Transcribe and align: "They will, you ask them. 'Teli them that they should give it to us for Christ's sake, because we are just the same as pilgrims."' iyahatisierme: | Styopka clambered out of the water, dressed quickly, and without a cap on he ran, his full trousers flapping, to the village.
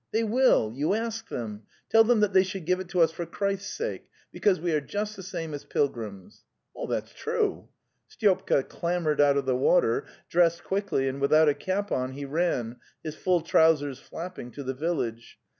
"They 0.11 0.23
will, 0.23 0.73
you 0.73 0.95
ask 0.95 1.29
them. 1.29 1.61
'Teli 1.91 2.07
them 2.07 2.19
that 2.21 2.33
they 2.33 2.41
should 2.41 2.65
give 2.65 2.79
it 2.79 2.89
to 2.89 3.01
us 3.01 3.11
for 3.11 3.27
Christ's 3.27 3.71
sake, 3.71 4.09
because 4.31 4.59
we 4.59 4.73
are 4.73 4.81
just 4.81 5.15
the 5.15 5.21
same 5.21 5.53
as 5.53 5.63
pilgrims."' 5.63 6.43
iyahatisierme: 6.75 7.67
| 7.89 8.09
Styopka 8.09 8.67
clambered 8.67 9.21
out 9.21 9.37
of 9.37 9.45
the 9.45 9.55
water, 9.55 10.07
dressed 10.27 10.63
quickly, 10.63 11.07
and 11.07 11.21
without 11.21 11.49
a 11.49 11.53
cap 11.53 11.91
on 11.91 12.13
he 12.13 12.25
ran, 12.25 12.77
his 13.03 13.15
full 13.15 13.41
trousers 13.41 13.99
flapping, 13.99 14.49
to 14.53 14.63
the 14.63 14.73
village. 14.73 15.37